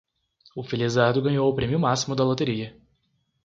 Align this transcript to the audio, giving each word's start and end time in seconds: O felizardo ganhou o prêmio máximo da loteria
O 0.55 0.63
felizardo 0.63 1.21
ganhou 1.21 1.47
o 1.47 1.53
prêmio 1.53 1.79
máximo 1.79 2.15
da 2.15 2.23
loteria 2.23 2.75